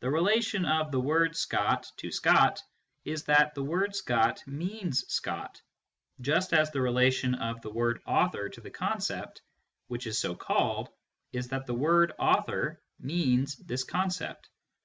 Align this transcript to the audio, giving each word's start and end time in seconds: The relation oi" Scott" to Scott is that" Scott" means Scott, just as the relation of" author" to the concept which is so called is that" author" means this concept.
The 0.00 0.10
relation 0.10 0.66
oi" 0.66 1.30
Scott" 1.34 1.86
to 1.98 2.10
Scott 2.10 2.60
is 3.04 3.22
that" 3.26 3.54
Scott" 3.94 4.42
means 4.48 5.04
Scott, 5.06 5.62
just 6.20 6.52
as 6.52 6.72
the 6.72 6.80
relation 6.80 7.36
of" 7.36 7.64
author" 8.04 8.48
to 8.48 8.60
the 8.60 8.72
concept 8.72 9.40
which 9.86 10.08
is 10.08 10.18
so 10.18 10.34
called 10.34 10.88
is 11.32 11.46
that" 11.50 11.70
author" 12.18 12.82
means 12.98 13.54
this 13.54 13.84
concept. 13.84 14.50